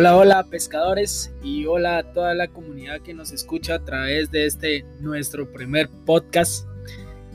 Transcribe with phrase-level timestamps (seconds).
[0.00, 4.46] Hola, hola pescadores y hola a toda la comunidad que nos escucha a través de
[4.46, 6.68] este nuestro primer podcast.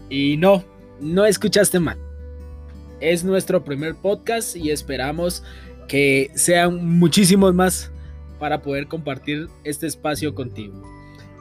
[0.10, 0.64] Y no,
[1.02, 1.98] no escuchaste mal.
[3.02, 5.44] Es nuestro primer podcast y esperamos
[5.90, 7.92] que sean muchísimos más
[8.40, 10.82] para poder compartir este espacio contigo.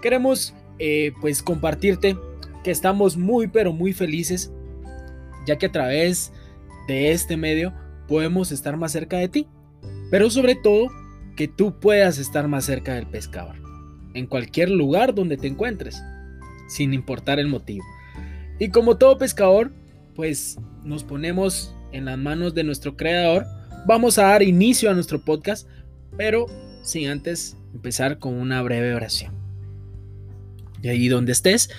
[0.02, 2.16] Queremos eh, pues compartirte
[2.64, 4.50] que estamos muy pero muy felices
[5.46, 6.32] ya que a través
[6.88, 7.72] de este medio
[8.08, 9.46] podemos estar más cerca de ti
[10.10, 10.88] pero sobre todo
[11.36, 13.56] que tú puedas estar más cerca del pescador,
[14.14, 16.02] en cualquier lugar donde te encuentres,
[16.68, 17.84] sin importar el motivo.
[18.58, 19.72] Y como todo pescador,
[20.14, 23.46] pues nos ponemos en las manos de nuestro creador,
[23.86, 25.68] vamos a dar inicio a nuestro podcast,
[26.16, 26.46] pero
[26.82, 29.34] sin antes empezar con una breve oración.
[30.82, 31.70] Y ahí donde estés,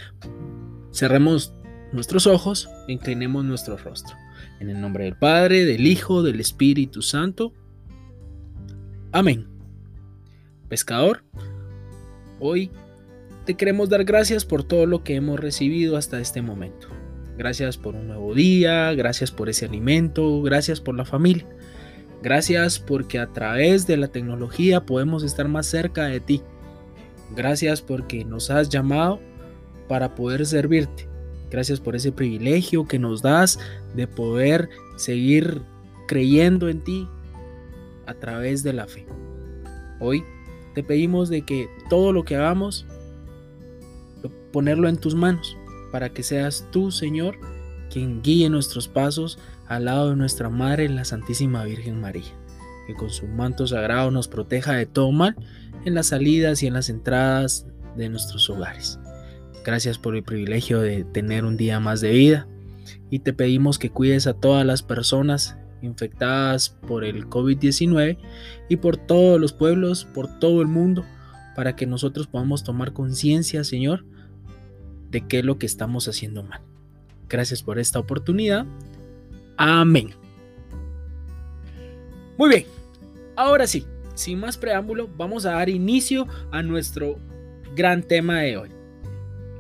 [0.91, 1.53] cerremos
[1.91, 4.16] nuestros ojos inclinemos nuestro rostro.
[4.59, 7.53] En el nombre del Padre, del Hijo, del Espíritu Santo.
[9.14, 9.45] Amén.
[10.69, 11.23] Pescador,
[12.39, 12.72] hoy
[13.45, 16.88] te queremos dar gracias por todo lo que hemos recibido hasta este momento.
[17.38, 21.45] Gracias por un nuevo día, gracias por ese alimento, gracias por la familia.
[22.23, 26.41] Gracias porque a través de la tecnología podemos estar más cerca de ti.
[27.36, 29.19] Gracias porque nos has llamado
[29.88, 31.08] para poder servirte.
[31.52, 33.59] Gracias por ese privilegio que nos das
[33.95, 35.61] de poder seguir
[36.08, 37.08] creyendo en ti,
[38.06, 39.06] a través de la fe.
[40.00, 40.23] Hoy
[40.73, 42.86] te pedimos de que todo lo que hagamos,
[44.52, 45.58] ponerlo en tus manos,
[45.92, 47.38] para que seas tú, Señor,
[47.92, 49.38] quien guíe nuestros pasos
[49.68, 52.34] al lado de nuestra Madre, la Santísima Virgen María,
[52.88, 55.36] que con su manto sagrado nos proteja de todo mal
[55.86, 59.00] en las salidas y en las entradas de nuestros hogares.
[59.64, 62.48] Gracias por el privilegio de tener un día más de vida
[63.09, 68.18] y te pedimos que cuides a todas las personas infectadas por el COVID-19
[68.69, 71.06] y por todos los pueblos, por todo el mundo,
[71.56, 74.06] para que nosotros podamos tomar conciencia, Señor,
[75.12, 76.62] de qué es lo que estamos haciendo mal.
[77.30, 78.66] Gracias por esta oportunidad.
[79.57, 80.12] Amén.
[82.38, 82.66] Muy bien,
[83.36, 87.19] ahora sí, sin más preámbulo, vamos a dar inicio a nuestro
[87.75, 88.69] gran tema de hoy.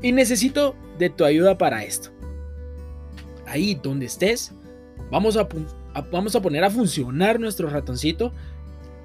[0.01, 2.09] Y necesito de tu ayuda para esto.
[3.45, 4.53] Ahí donde estés,
[5.11, 5.47] vamos a
[6.11, 8.33] vamos a poner a funcionar nuestro ratoncito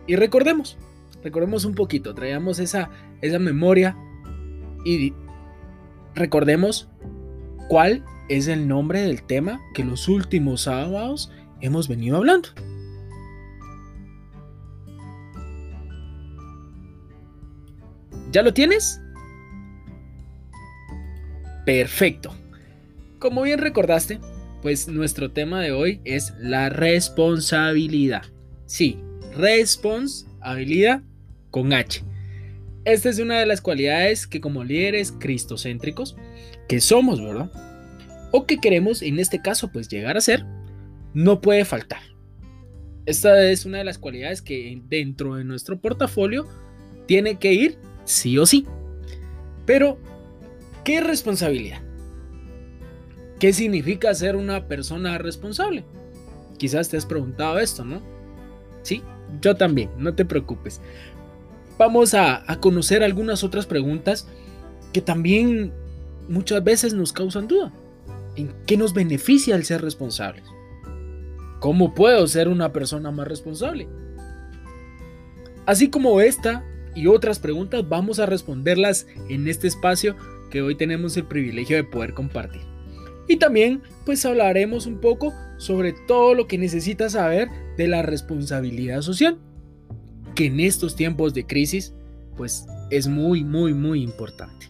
[0.06, 0.78] y recordemos,
[1.22, 2.91] recordemos un poquito, traigamos esa,
[3.21, 3.97] esa memoria
[4.84, 5.12] y
[6.15, 6.88] recordemos
[7.69, 12.48] cuál es el nombre del tema que los últimos sábados hemos venido hablando.
[18.31, 19.00] ¿Ya lo tienes?
[21.65, 22.34] Perfecto.
[23.19, 24.21] Como bien recordaste,
[24.62, 28.22] pues nuestro tema de hoy es la responsabilidad.
[28.66, 28.98] Sí,
[29.36, 31.02] responsabilidad
[31.50, 32.02] con H.
[32.84, 36.16] Esta es una de las cualidades que como líderes cristocéntricos,
[36.68, 37.50] que somos, ¿verdad?
[38.32, 40.44] O que queremos en este caso pues llegar a ser,
[41.14, 42.00] no puede faltar.
[43.06, 46.47] Esta es una de las cualidades que dentro de nuestro portafolio
[47.06, 48.66] tiene que ir sí o sí.
[49.64, 49.98] Pero,
[50.84, 51.82] ¿qué responsabilidad?
[53.38, 55.84] ¿Qué significa ser una persona responsable?
[56.56, 58.03] Quizás te has preguntado esto, ¿no?
[58.82, 59.03] Sí,
[59.41, 60.81] yo también, no te preocupes.
[61.78, 64.27] Vamos a, conocer algunas otras preguntas
[64.93, 65.72] que también
[66.28, 67.72] muchas veces nos causan duda.
[68.34, 70.44] ¿En qué nos beneficia el ser responsables?
[71.60, 73.88] ¿Cómo puedo ser una persona más responsable?
[75.66, 76.65] Así como esta
[76.97, 80.16] y otras preguntas vamos a responderlas en este espacio
[80.50, 82.78] que hoy tenemos el privilegio de poder compartir.
[83.28, 89.03] Y también pues hablaremos un poco sobre todo lo que necesitas saber de la responsabilidad
[89.03, 89.39] social,
[90.34, 91.94] que en estos tiempos de crisis
[92.37, 94.66] pues es muy muy muy importante.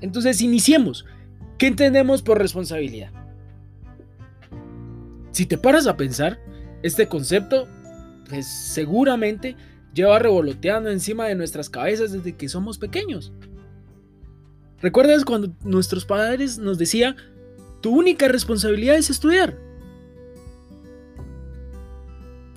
[0.00, 1.06] Entonces iniciemos.
[1.56, 3.10] ¿Qué entendemos por responsabilidad?
[5.30, 6.38] Si te paras a pensar,
[6.82, 7.68] este concepto
[8.28, 9.56] pues seguramente
[9.94, 13.32] lleva revoloteando encima de nuestras cabezas desde que somos pequeños.
[14.84, 17.16] ¿Recuerdas cuando nuestros padres nos decían,
[17.80, 19.58] tu única responsabilidad es estudiar?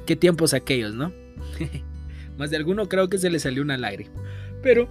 [0.05, 1.13] Qué tiempos aquellos, ¿no?
[2.37, 4.11] Más de alguno creo que se le salió una lágrima.
[4.61, 4.89] Pero,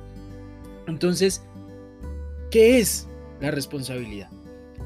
[0.86, 1.42] entonces,
[2.50, 3.06] ¿qué es
[3.42, 4.30] la responsabilidad?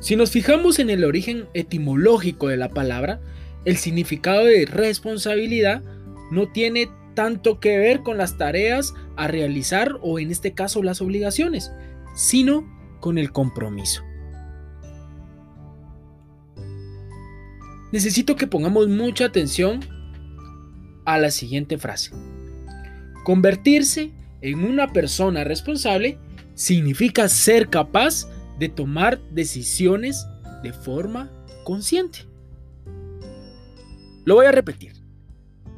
[0.00, 3.20] Si nos fijamos en el origen etimológico de la palabra,
[3.64, 5.84] el significado de responsabilidad
[6.32, 11.00] no tiene tanto que ver con las tareas a realizar o en este caso las
[11.00, 11.70] obligaciones,
[12.14, 12.64] sino
[13.00, 14.02] con el compromiso.
[17.92, 19.80] Necesito que pongamos mucha atención
[21.04, 22.12] a la siguiente frase.
[23.24, 24.12] Convertirse
[24.42, 26.18] en una persona responsable
[26.54, 28.28] significa ser capaz
[28.58, 30.26] de tomar decisiones
[30.62, 31.30] de forma
[31.64, 32.20] consciente.
[34.24, 34.92] Lo voy a repetir.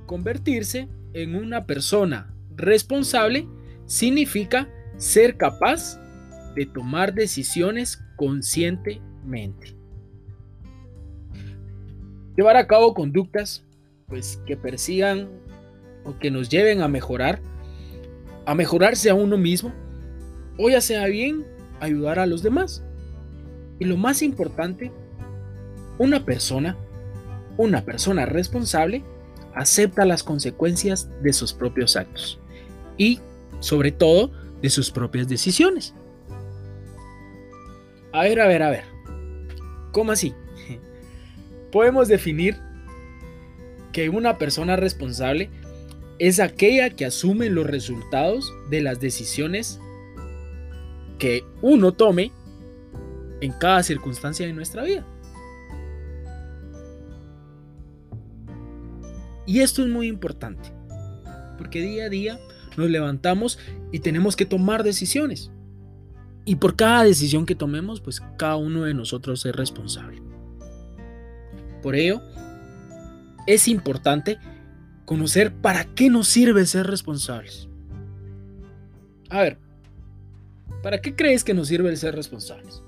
[0.07, 3.49] Convertirse en una persona responsable
[3.87, 5.99] significa ser capaz
[6.55, 9.77] de tomar decisiones conscientemente.
[12.37, 13.65] Llevar a cabo conductas
[14.09, 15.29] pues que persigan
[16.05, 17.41] o que nos lleven a mejorar,
[18.45, 19.73] a mejorarse a uno mismo,
[20.59, 21.47] o ya sea bien
[21.81, 22.85] ayudar a los demás.
[23.79, 24.93] Y lo más importante,
[25.99, 26.77] una persona,
[27.57, 29.03] una persona responsable,
[29.55, 32.39] acepta las consecuencias de sus propios actos
[32.97, 33.21] y,
[33.61, 35.95] sobre todo, de sus propias decisiones.
[38.13, 38.85] A ver, a ver, a ver.
[39.93, 40.35] ¿Cómo así?
[41.73, 42.57] Podemos definir
[43.93, 45.51] que una persona responsable
[46.19, 49.81] es aquella que asume los resultados de las decisiones
[51.19, 52.33] que uno tome
[53.41, 55.07] en cada circunstancia de nuestra vida.
[59.47, 60.73] Y esto es muy importante,
[61.59, 62.41] porque día a día
[62.77, 63.59] nos levantamos
[63.93, 65.52] y tenemos que tomar decisiones.
[66.45, 70.21] Y por cada decisión que tomemos, pues cada uno de nosotros es responsable.
[71.83, 72.21] Por ello,
[73.47, 74.39] es importante
[75.05, 77.69] conocer para qué nos sirve ser responsables.
[79.31, 79.59] A ver,
[80.83, 82.83] ¿para qué crees que nos sirve el ser responsables?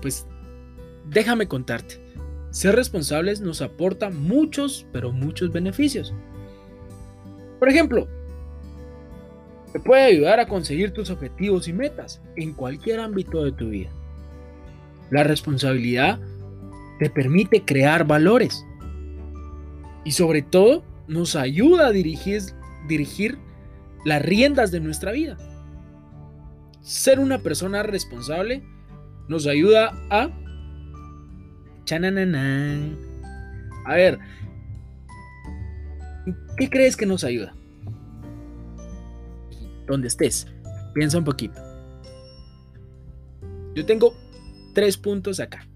[0.00, 0.26] Pues
[1.10, 2.00] déjame contarte.
[2.50, 6.14] Ser responsables nos aporta muchos, pero muchos beneficios.
[7.58, 8.08] Por ejemplo,
[9.78, 13.90] puede ayudar a conseguir tus objetivos y metas en cualquier ámbito de tu vida.
[15.10, 16.18] La responsabilidad
[16.98, 18.64] te permite crear valores
[20.04, 22.42] y sobre todo nos ayuda a dirigir,
[22.88, 23.38] dirigir
[24.04, 25.36] las riendas de nuestra vida.
[26.82, 28.62] Ser una persona responsable
[29.28, 30.30] nos ayuda a
[33.86, 34.18] a ver,
[36.58, 37.54] ¿qué crees que nos ayuda?
[39.88, 40.46] Donde estés,
[40.94, 41.60] piensa un poquito.
[43.74, 44.14] Yo tengo
[44.74, 45.66] tres puntos acá.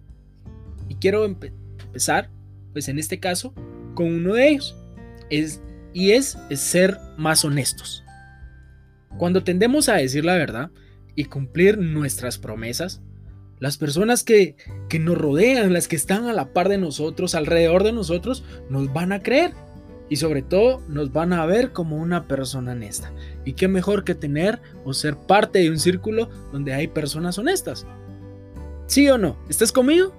[0.89, 2.31] Y quiero empezar,
[2.73, 3.55] pues en este caso,
[3.95, 4.77] con uno de ellos.
[5.31, 5.63] Es,
[5.93, 8.05] y es ser más honestos.
[9.19, 10.71] Cuando tendemos a decir la verdad
[11.15, 13.03] y cumplir nuestras promesas,
[13.63, 14.57] las personas que,
[14.99, 19.13] nos rodean, las que están a la par de nosotros, alrededor de nosotros, nos van
[19.13, 19.53] a creer.
[20.09, 23.13] Y sobre todo nos van a ver como una persona honesta.
[23.45, 27.87] Y qué mejor que tener o ser parte de un círculo donde hay personas honestas.
[28.87, 29.39] ¿Sí o no?
[29.49, 30.13] ¿Estás conmigo?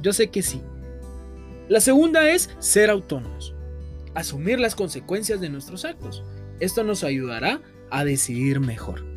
[0.00, 0.60] Yo sé que sí.
[1.68, 3.54] La segunda es ser autónomos.
[4.14, 6.22] Asumir las consecuencias de nuestros actos.
[6.60, 7.60] Esto nos ayudará
[7.90, 9.16] a decidir mejor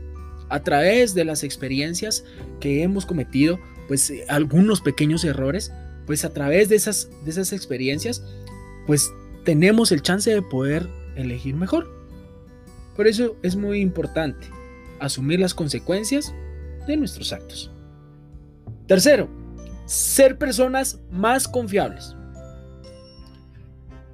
[0.50, 2.26] a través de las experiencias
[2.60, 5.72] que hemos cometido, pues eh, algunos pequeños errores,
[6.06, 8.24] pues a través de esas, de esas experiencias,
[8.88, 9.12] pues
[9.50, 11.92] tenemos el chance de poder elegir mejor.
[12.96, 14.46] Por eso es muy importante
[15.00, 16.36] asumir las consecuencias
[16.86, 17.72] de nuestros actos.
[18.86, 19.28] Tercero,
[19.88, 22.16] ser personas más confiables.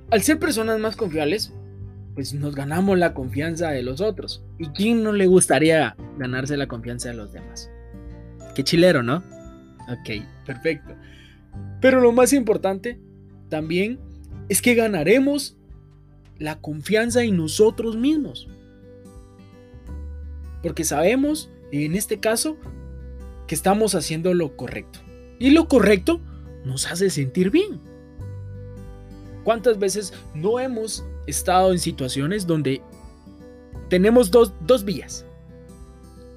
[0.09, 1.51] Al ser personas más confiables,
[2.13, 4.41] pues nos ganamos la confianza de los otros.
[4.57, 7.69] ¿Y quién no le gustaría ganarse la confianza de los demás?
[8.55, 9.17] Qué chilero, ¿no?
[9.89, 10.95] Ok, perfecto.
[11.81, 13.01] Pero lo más importante
[13.49, 13.99] también
[14.49, 15.57] es que ganaremos
[16.37, 18.47] la confianza en nosotros mismos.
[20.61, 22.57] Porque sabemos, en este caso,
[23.47, 24.99] que estamos haciendo lo correcto.
[25.39, 26.21] Y lo correcto
[26.63, 27.79] nos hace sentir bien.
[29.43, 32.81] ¿Cuántas veces no hemos estado en situaciones donde
[33.89, 35.25] tenemos dos, vías.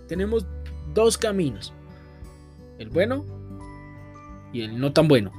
[0.06, 0.46] Tenemos
[0.94, 1.72] dos caminos.
[2.78, 3.24] El bueno
[4.52, 5.32] y el no tan bueno.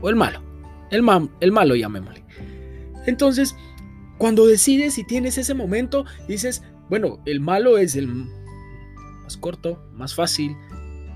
[0.00, 0.42] O el malo.
[0.90, 1.04] El,
[1.40, 2.24] el malo, llamémosle.
[3.06, 3.54] Entonces,
[4.18, 10.14] cuando decides y tienes ese momento, dices, bueno, el malo es el más corto, más
[10.14, 10.56] fácil,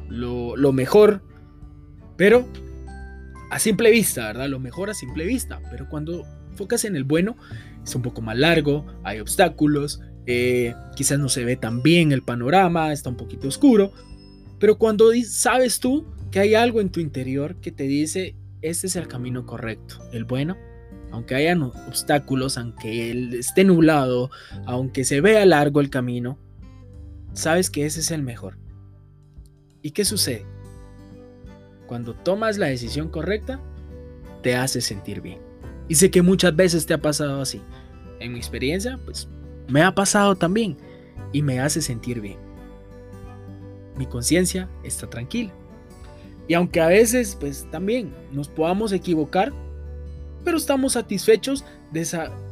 [0.09, 1.23] lo, lo mejor,
[2.17, 2.47] pero
[3.51, 4.49] a simple vista, ¿verdad?
[4.49, 5.61] Lo mejor a simple vista.
[5.71, 7.37] Pero cuando enfocas en el bueno,
[7.85, 12.23] es un poco más largo, hay obstáculos, eh, quizás no se ve tan bien el
[12.23, 13.93] panorama, está un poquito oscuro,
[14.59, 18.97] pero cuando sabes tú que hay algo en tu interior que te dice, este es
[18.97, 20.57] el camino correcto, el bueno,
[21.13, 24.31] aunque hayan obstáculos, aunque esté nublado,
[24.67, 26.39] aunque se vea largo el camino,
[27.35, 28.59] sabes que ese es el mejor.
[29.83, 30.47] ¿Y qué sucede?
[31.87, 33.61] Cuando tomas la decisión correcta,
[34.43, 35.41] te hace sentir bien.
[35.87, 37.61] Y sé que muchas veces te ha pasado así.
[38.19, 39.29] En mi experiencia, pues
[39.69, 40.79] me ha pasado también
[41.33, 42.39] y me hace sentir bien.
[43.97, 45.53] Mi conciencia está tranquila.
[46.47, 49.53] Y aunque a veces, pues también nos podamos equivocar,
[50.45, 52.07] pero estamos satisfechos de,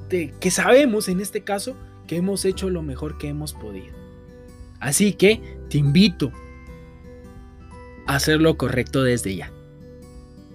[0.08, 3.94] de que sabemos en este caso que hemos hecho lo mejor que hemos podido.
[4.80, 6.32] Así que te invito
[8.06, 9.52] a hacer lo correcto desde ya.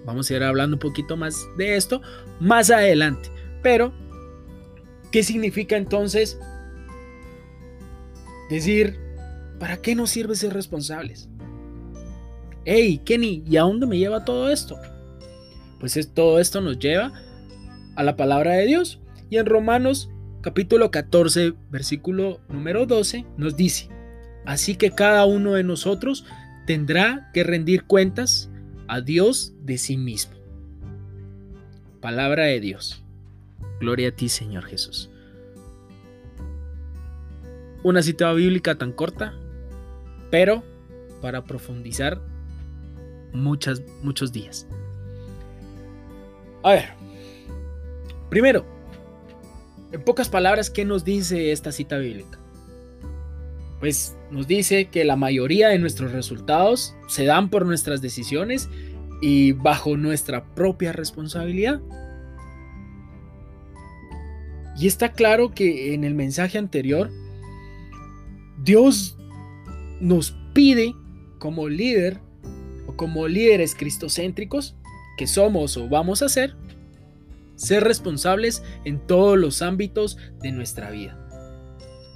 [0.04, 2.02] Vamos a ir hablando un poquito más de esto
[2.40, 3.30] más adelante.
[3.62, 3.92] Pero,
[5.10, 6.38] ¿qué significa entonces
[8.48, 8.98] decir,
[9.58, 11.28] ¿para qué nos sirve ser responsables?
[12.70, 14.78] Hey, Kenny, ¿y a dónde me lleva todo esto?
[15.80, 17.14] Pues es, todo esto nos lleva
[17.96, 19.00] a la palabra de Dios.
[19.30, 20.10] Y en Romanos
[20.42, 23.88] capítulo 14, versículo número 12, nos dice,
[24.44, 26.26] así que cada uno de nosotros
[26.66, 28.50] tendrá que rendir cuentas
[28.86, 30.34] a Dios de sí mismo.
[32.02, 33.02] Palabra de Dios.
[33.80, 35.08] Gloria a ti, Señor Jesús.
[37.82, 39.32] Una cita bíblica tan corta,
[40.30, 40.62] pero
[41.22, 42.20] para profundizar
[43.32, 44.66] muchas, muchos días.
[46.62, 46.84] A ver,
[48.28, 48.64] primero,
[49.92, 52.38] en pocas palabras, ¿qué nos dice esta cita bíblica?
[53.80, 58.68] Pues nos dice que la mayoría de nuestros resultados se dan por nuestras decisiones
[59.22, 61.80] y bajo nuestra propia responsabilidad.
[64.78, 67.10] Y está claro que en el mensaje anterior,
[68.62, 69.16] Dios
[70.00, 70.94] nos pide
[71.38, 72.20] como líder
[72.88, 74.74] o como líderes cristocéntricos
[75.16, 76.56] que somos o vamos a ser,
[77.54, 81.16] ser responsables en todos los ámbitos de nuestra vida.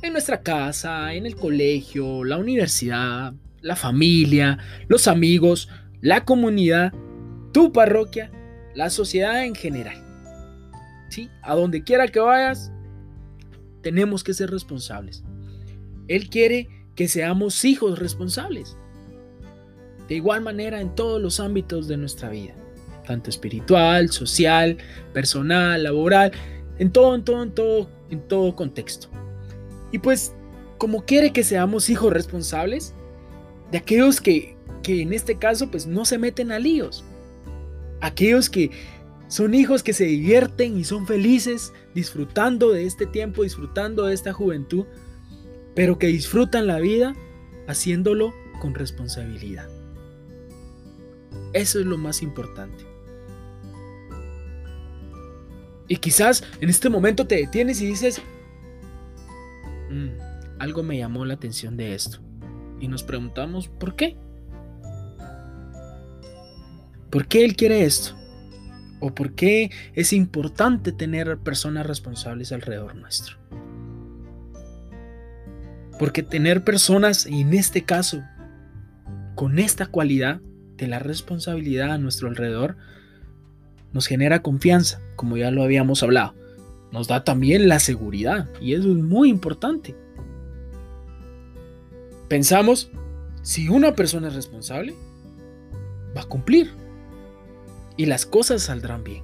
[0.02, 5.68] En nuestra casa, en el colegio, la universidad, la familia, los amigos,
[6.00, 6.92] la comunidad,
[7.52, 8.32] tu parroquia,
[8.74, 10.02] la sociedad en general.
[11.10, 11.28] ¿Sí?
[11.42, 12.72] A donde quiera que vayas,
[13.82, 15.22] tenemos que ser responsables.
[16.08, 18.76] Él quiere que seamos hijos responsables.
[20.12, 22.54] De igual manera en todos los ámbitos de nuestra vida,
[23.06, 24.76] tanto espiritual, social,
[25.14, 26.32] personal, laboral,
[26.76, 29.08] en todo, en todo, en todo, en todo contexto.
[29.90, 30.34] Y pues,
[30.76, 32.92] como quiere que seamos hijos responsables,
[33.70, 37.04] de aquellos que que en este caso pues no se meten a líos.
[38.02, 38.70] Aquellos que
[39.28, 44.34] son hijos que se divierten y son felices disfrutando de este tiempo, disfrutando de esta
[44.34, 44.84] juventud,
[45.74, 47.14] pero que disfrutan la vida
[47.66, 49.70] haciéndolo con responsabilidad.
[51.52, 52.84] Eso es lo más importante.
[55.88, 58.22] Y quizás en este momento te detienes y dices,
[59.90, 60.08] mm,
[60.58, 62.18] algo me llamó la atención de esto.
[62.80, 64.16] Y nos preguntamos, ¿por qué?
[67.10, 68.16] ¿Por qué Él quiere esto?
[69.00, 73.36] ¿O por qué es importante tener personas responsables alrededor nuestro?
[75.98, 78.22] Porque tener personas, en este caso,
[79.34, 80.40] con esta cualidad
[80.88, 82.76] la responsabilidad a nuestro alrededor,
[83.92, 86.34] nos genera confianza, como ya lo habíamos hablado.
[86.92, 89.94] Nos da también la seguridad, y eso es muy importante.
[92.28, 92.90] Pensamos,
[93.42, 94.94] si una persona es responsable,
[96.16, 96.70] va a cumplir
[97.96, 99.22] y las cosas saldrán bien.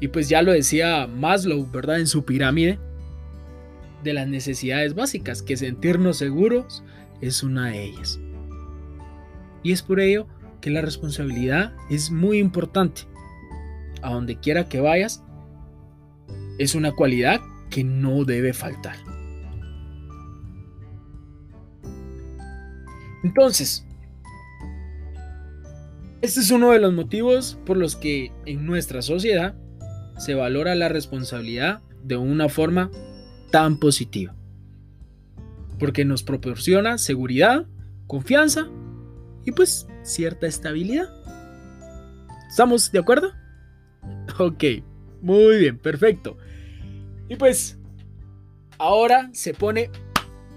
[0.00, 2.00] Y pues ya lo decía Maslow, ¿verdad?
[2.00, 2.78] En su pirámide
[4.02, 6.82] de las necesidades básicas, que sentirnos seguros
[7.20, 8.18] es una de ellas.
[9.62, 10.26] Y es por ello
[10.60, 13.02] que la responsabilidad es muy importante.
[14.02, 15.22] A donde quiera que vayas,
[16.58, 17.40] es una cualidad
[17.70, 18.96] que no debe faltar.
[23.22, 23.86] Entonces,
[26.22, 29.54] este es uno de los motivos por los que en nuestra sociedad
[30.18, 32.90] se valora la responsabilidad de una forma
[33.50, 34.34] tan positiva.
[35.78, 37.66] Porque nos proporciona seguridad,
[38.06, 38.68] confianza
[39.44, 41.08] y pues cierta estabilidad.
[42.48, 43.32] ¿Estamos de acuerdo?
[44.38, 44.64] Ok,
[45.22, 46.36] muy bien, perfecto.
[47.28, 47.78] Y pues
[48.78, 49.90] ahora se pone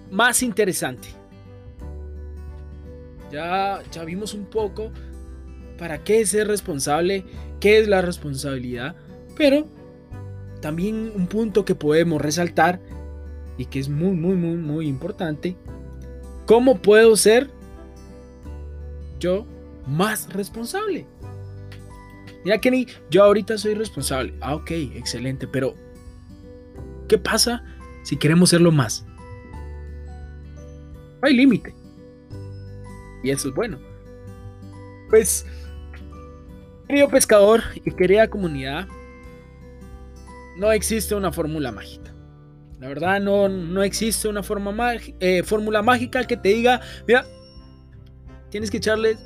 [0.10, 1.08] más interesante.
[3.32, 4.92] Ya, ya vimos un poco
[5.78, 7.26] para qué ser responsable,
[7.60, 8.96] qué es la responsabilidad,
[9.36, 9.68] pero
[10.62, 12.80] también un punto que podemos resaltar
[13.58, 15.58] y que es muy, muy, muy, muy importante,
[16.46, 17.50] ¿cómo puedo ser
[19.24, 19.46] yo
[19.88, 21.08] más responsable?
[22.44, 24.34] Mira, Kenny, yo ahorita soy responsable.
[24.42, 25.76] Ah, ok, excelente, pero
[27.08, 27.64] ¿qué pasa
[28.04, 29.06] si queremos serlo más?
[31.22, 31.74] hay límite.
[33.24, 33.80] Y eso es bueno.
[35.10, 35.46] Pues
[36.88, 38.88] Querido pescador y querida comunidad,
[40.58, 42.14] no existe una fórmula mágica.
[42.80, 47.26] La verdad, no, no existe una forma eh, fórmula mágica que te diga, mira,
[48.54, 49.18] tienes que echarle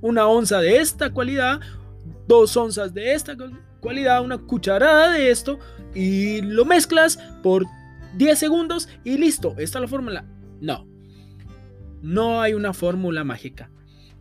[0.00, 1.60] una onza de esta cualidad,
[2.26, 3.36] dos onzas de esta
[3.78, 5.60] cualidad, una cucharada de esto
[5.94, 7.64] y lo mezclas por
[8.16, 10.24] 10 segundos y listo, esta es la fórmula.
[10.60, 10.84] No,
[12.02, 13.70] no hay una fórmula mágica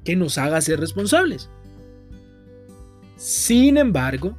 [0.03, 1.49] que nos haga ser responsables.
[3.15, 4.37] Sin embargo,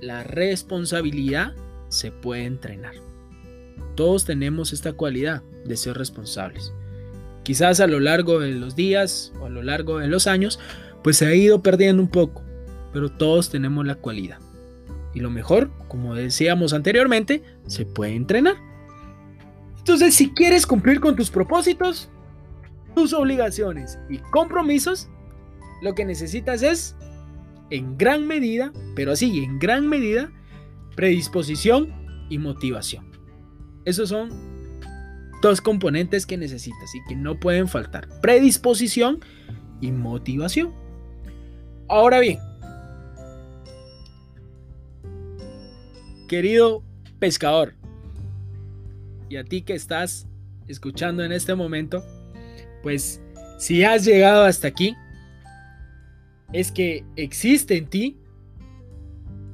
[0.00, 1.56] la responsabilidad
[1.88, 2.94] se puede entrenar.
[3.96, 6.72] Todos tenemos esta cualidad de ser responsables.
[7.48, 10.60] Quizás a lo largo de los días o a lo largo de los años,
[11.02, 12.42] pues se ha ido perdiendo un poco,
[12.92, 14.36] pero todos tenemos la cualidad.
[15.14, 18.56] Y lo mejor, como decíamos anteriormente, se puede entrenar.
[19.78, 22.10] Entonces, si quieres cumplir con tus propósitos,
[22.94, 25.08] tus obligaciones y compromisos,
[25.80, 26.96] lo que necesitas es,
[27.70, 30.30] en gran medida, pero así, en gran medida,
[30.96, 31.94] predisposición
[32.28, 33.10] y motivación.
[33.86, 34.57] Esos son
[35.42, 38.08] dos componentes que necesitas y que no pueden faltar.
[38.20, 39.20] Predisposición
[39.80, 40.72] y motivación.
[41.88, 42.38] Ahora bien,
[46.28, 46.82] querido
[47.18, 47.74] pescador,
[49.28, 50.26] y a ti que estás
[50.66, 52.04] escuchando en este momento,
[52.82, 53.20] pues
[53.58, 54.96] si has llegado hasta aquí,
[56.52, 58.18] es que existe en ti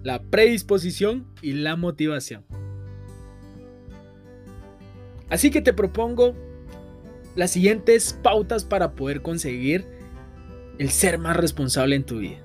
[0.02, 2.44] la predisposición y la motivación.
[5.34, 6.32] Así que te propongo
[7.34, 9.84] las siguientes pautas para poder conseguir
[10.78, 12.38] el ser más responsable en tu vida.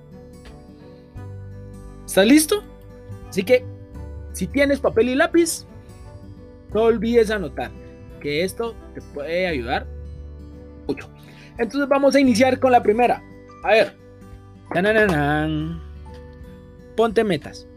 [2.04, 2.64] ¿Estás listo?
[3.30, 3.64] Así que
[4.34, 5.68] si tienes papel y lápiz,
[6.74, 7.70] no olvides anotar
[8.20, 9.86] que esto te puede ayudar
[10.88, 11.08] mucho.
[11.60, 13.22] Entonces vamos a iniciar con la primera.
[13.66, 13.96] A ver.
[16.96, 17.68] Ponte metas.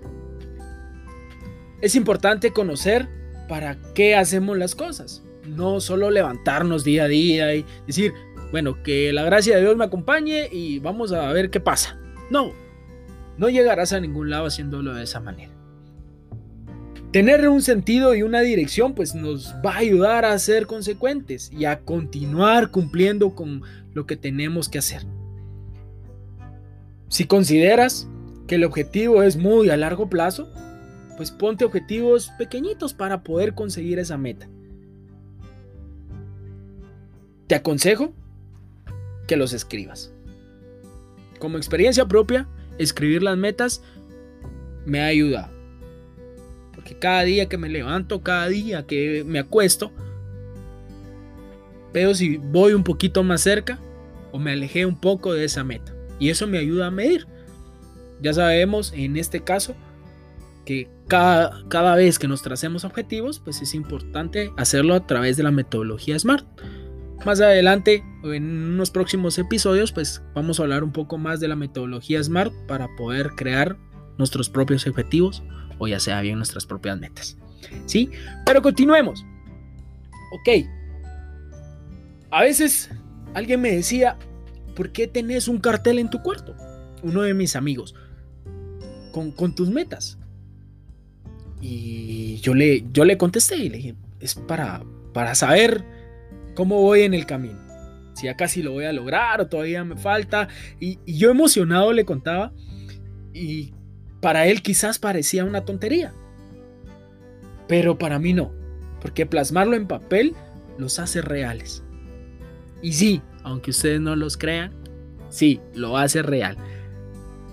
[1.82, 3.10] Es importante conocer
[3.48, 5.22] para qué hacemos las cosas.
[5.46, 8.12] No solo levantarnos día a día y decir,
[8.50, 11.98] bueno, que la gracia de Dios me acompañe y vamos a ver qué pasa.
[12.30, 12.52] No,
[13.38, 15.52] no llegarás a ningún lado haciéndolo de esa manera.
[17.12, 21.66] Tener un sentido y una dirección pues nos va a ayudar a ser consecuentes y
[21.66, 25.02] a continuar cumpliendo con lo que tenemos que hacer.
[27.08, 28.08] Si consideras
[28.46, 30.50] que el objetivo es muy a largo plazo,
[31.22, 34.48] pues ponte objetivos pequeñitos para poder conseguir esa meta.
[37.46, 38.12] Te aconsejo
[39.28, 40.12] que los escribas.
[41.38, 43.84] Como experiencia propia, escribir las metas
[44.84, 45.52] me ha ayudado.
[46.74, 49.92] Porque cada día que me levanto, cada día que me acuesto,
[51.92, 53.78] veo si voy un poquito más cerca
[54.32, 55.94] o me alejé un poco de esa meta.
[56.18, 57.28] Y eso me ayuda a medir.
[58.20, 59.76] Ya sabemos en este caso
[60.64, 65.42] que cada, cada vez que nos tracemos objetivos, pues es importante hacerlo a través de
[65.42, 66.46] la metodología SMART.
[67.24, 71.56] Más adelante, en unos próximos episodios, pues vamos a hablar un poco más de la
[71.56, 73.76] metodología SMART para poder crear
[74.18, 75.42] nuestros propios objetivos
[75.78, 77.36] o ya sea bien nuestras propias metas.
[77.86, 78.10] ¿Sí?
[78.44, 79.24] Pero continuemos.
[80.32, 80.66] Ok.
[82.30, 82.90] A veces
[83.34, 84.18] alguien me decía,
[84.74, 86.56] ¿por qué tenés un cartel en tu cuarto?
[87.02, 87.94] Uno de mis amigos
[89.12, 90.18] con, tus metas.
[91.62, 94.82] Y yo le, yo le contesté y le dije, es para,
[95.14, 95.84] para saber
[96.54, 97.60] cómo voy en el camino.
[98.14, 100.48] Si ya casi lo voy a lograr o todavía me falta.
[100.80, 102.52] Y, y yo emocionado le contaba.
[103.32, 103.72] Y
[104.20, 106.12] para él quizás parecía una tontería.
[107.68, 108.52] Pero para mí no.
[109.00, 110.34] Porque plasmarlo en papel
[110.78, 111.84] los hace reales.
[112.82, 114.72] Y sí, aunque ustedes no los crean,
[115.28, 116.56] sí, lo hace real.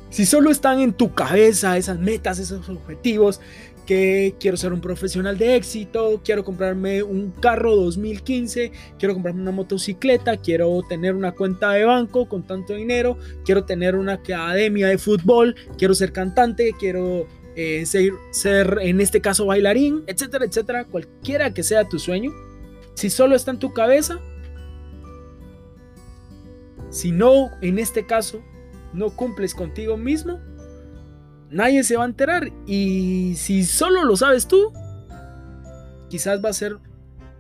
[0.10, 3.42] Si solo están en tu cabeza esas metas, esos objetivos,
[3.90, 9.50] que quiero ser un profesional de éxito, quiero comprarme un carro 2015, quiero comprarme una
[9.50, 15.00] motocicleta, quiero tener una cuenta de banco con tanto dinero, quiero tener una academia de
[15.00, 17.26] fútbol, quiero ser cantante, quiero
[17.56, 22.32] eh, ser, ser, en este caso bailarín, etcétera, etcétera, cualquiera que sea tu sueño,
[22.94, 24.20] si solo está en tu cabeza,
[26.92, 28.44] si no, en este caso,
[28.94, 30.40] no cumples contigo mismo,
[31.50, 32.52] nadie se va a enterar.
[32.66, 34.74] Y si solo lo sabes tú,
[36.10, 36.78] quizás va a ser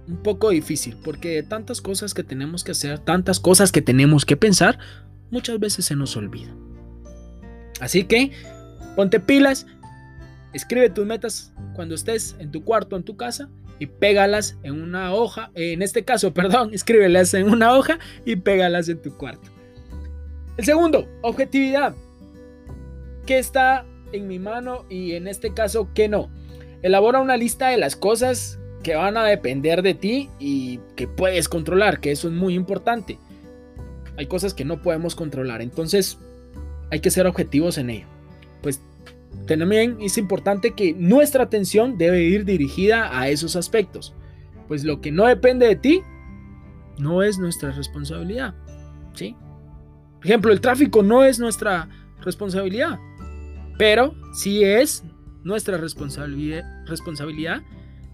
[0.07, 4.25] un poco difícil, porque de tantas cosas que tenemos que hacer, tantas cosas que tenemos
[4.25, 4.79] que pensar,
[5.29, 6.53] muchas veces se nos olvida.
[7.79, 8.31] Así que,
[8.95, 9.67] ponte pilas,
[10.53, 15.13] escribe tus metas cuando estés en tu cuarto, en tu casa, y pégalas en una
[15.13, 19.49] hoja, en este caso, perdón, escríbelas en una hoja y pégalas en tu cuarto.
[20.57, 21.95] El segundo, objetividad.
[23.25, 26.29] ¿Qué está en mi mano y en este caso qué no?
[26.81, 31.49] Elabora una lista de las cosas que van a depender de ti y que puedes
[31.49, 33.19] controlar, que eso es muy importante.
[34.17, 36.17] Hay cosas que no podemos controlar, entonces
[36.91, 38.07] hay que ser objetivos en ello.
[38.61, 38.81] Pues
[39.47, 44.13] también es importante que nuestra atención debe ir dirigida a esos aspectos.
[44.67, 46.01] Pues lo que no depende de ti
[46.97, 48.53] no es nuestra responsabilidad.
[49.13, 49.35] ¿Sí?
[50.17, 51.89] Por ejemplo, el tráfico no es nuestra
[52.21, 52.99] responsabilidad,
[53.79, 55.05] pero sí es
[55.45, 57.61] nuestra responsabilidad,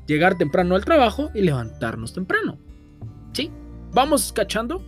[0.06, 2.60] llegar temprano al trabajo y levantarnos temprano.
[3.34, 3.50] ¿Sí?
[3.92, 4.86] ¿Vamos cachando?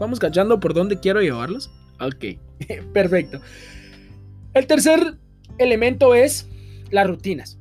[0.00, 1.70] ¿Vamos cachando por dónde quiero llevarlos?
[2.00, 2.40] Ok,
[2.92, 3.40] perfecto.
[4.52, 5.16] El tercer
[5.58, 6.48] elemento es
[6.90, 7.56] las rutinas.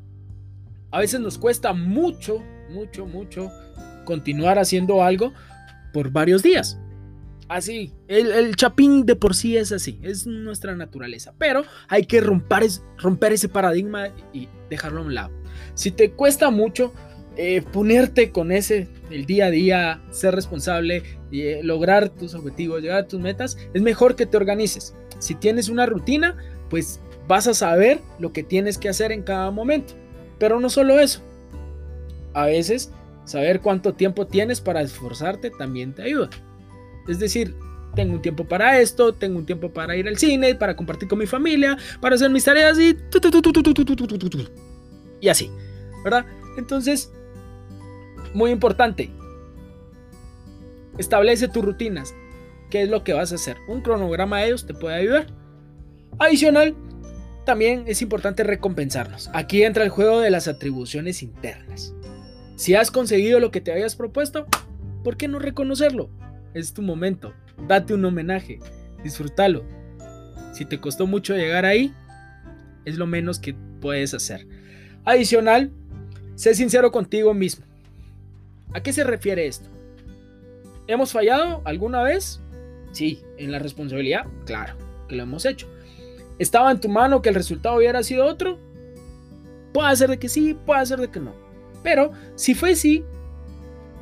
[0.90, 3.52] A veces nos cuesta mucho, mucho, mucho
[4.06, 5.34] continuar haciendo algo
[5.94, 6.80] por varios días.
[7.50, 11.34] Así, el, chapín de por sí es así, es nuestra naturaleza.
[11.38, 12.64] Pero hay que romper,
[13.32, 15.32] ese paradigma y dejarlo a un lado.
[15.74, 16.94] Si te cuesta mucho
[17.38, 22.82] eh, ponerte con ese, el día a día, ser responsable y eh, lograr tus objetivos,
[22.82, 24.94] llegar a tus metas, es mejor que te organices.
[25.20, 26.36] Si tienes una rutina,
[26.70, 29.94] pues vas a saber lo que tienes que hacer en cada momento.
[30.38, 31.22] Pero no solo eso.
[32.34, 32.92] A veces,
[33.24, 36.30] saber cuánto tiempo tienes para esforzarte también te ayuda.
[37.08, 37.56] Es decir,
[37.96, 41.20] tengo un tiempo para esto, tengo un tiempo para ir al cine, para compartir con
[41.20, 42.96] mi familia, para hacer mis tareas y...
[45.20, 45.50] Y así,
[46.04, 46.26] ¿verdad?
[46.58, 47.12] Entonces,
[48.34, 49.10] muy importante,
[50.98, 52.13] establece tus rutinas.
[52.70, 53.58] ¿Qué es lo que vas a hacer?
[53.67, 55.28] Un cronograma de ellos te puede ayudar.
[56.20, 56.76] Adicional,
[57.46, 59.30] también es importante recompensarnos.
[59.34, 61.93] Aquí entra el juego de las atribuciones internas.
[62.58, 64.48] Si has conseguido lo que te habías propuesto,
[65.04, 66.10] ¿por qué no reconocerlo?
[66.54, 67.34] Es tu momento.
[67.68, 68.60] Date un homenaje.
[69.04, 69.64] Disfrútalo.
[70.54, 71.94] Si te costó mucho llegar ahí,
[72.86, 74.48] es lo menos que puedes hacer.
[75.06, 75.72] Adicional,
[76.36, 77.66] sé sincero contigo mismo.
[78.74, 79.70] ¿A qué se refiere esto?
[80.88, 82.40] ¿Hemos fallado alguna vez?
[82.92, 84.76] Sí, en la responsabilidad, claro,
[85.08, 85.68] que lo hemos hecho.
[86.40, 88.58] ¿Estaba en tu mano que el resultado hubiera sido otro?
[89.74, 91.34] Puede ser de que sí, puede ser de que no.
[91.84, 93.04] Pero si fue sí,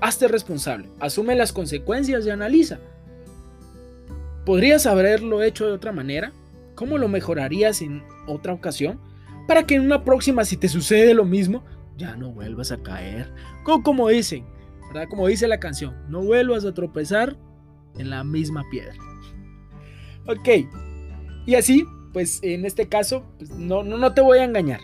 [0.06, 2.78] Hazte responsable, asume las consecuencias y analiza.
[4.46, 6.32] ¿Podrías haberlo hecho de otra manera?
[6.76, 9.00] ¿Cómo lo mejorarías en otra ocasión?
[9.48, 11.64] Para que en una próxima, si te sucede lo mismo,
[11.98, 13.34] ya no vuelvas a caer.
[13.64, 14.46] Como, como dicen,
[14.90, 15.08] ¿verdad?
[15.10, 17.36] Como dice la canción, no vuelvas a tropezar
[17.98, 18.94] en la misma piedra.
[20.28, 20.68] Ok,
[21.48, 24.82] y así, pues en este caso, pues, no, no, no te voy a engañar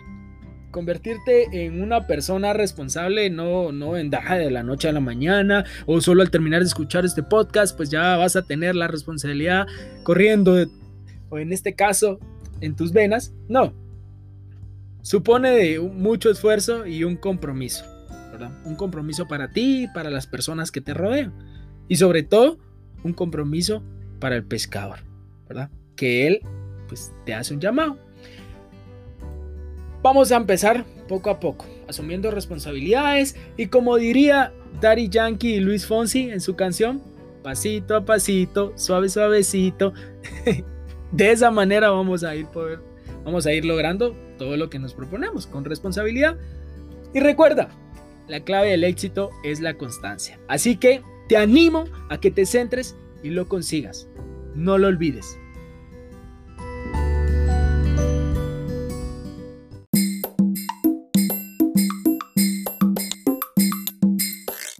[0.72, 6.00] convertirte en una persona responsable no, no en de la noche a la mañana o
[6.00, 9.66] solo al terminar de escuchar este podcast, pues ya vas a tener la responsabilidad
[10.02, 10.56] corriendo
[11.28, 12.18] o en este caso
[12.60, 13.32] en tus venas.
[13.48, 13.72] No.
[15.02, 17.84] Supone mucho esfuerzo y un compromiso,
[18.64, 21.32] Un compromiso para ti para las personas que te rodean.
[21.88, 22.58] Y sobre todo,
[23.04, 23.82] un compromiso
[24.20, 25.00] para el pescador,
[25.48, 25.70] ¿verdad?
[25.96, 26.40] Que él
[26.88, 27.98] pues te hace un llamado
[30.02, 35.86] Vamos a empezar poco a poco, asumiendo responsabilidades y como diría Daddy Yankee y Luis
[35.86, 37.00] Fonsi en su canción,
[37.44, 39.92] pasito a pasito, suave suavecito.
[41.12, 42.80] de esa manera vamos a ir poder,
[43.24, 46.36] vamos a ir logrando todo lo que nos proponemos con responsabilidad.
[47.14, 47.68] Y recuerda,
[48.26, 50.40] la clave del éxito es la constancia.
[50.48, 54.08] Así que te animo a que te centres y lo consigas.
[54.56, 55.38] No lo olvides.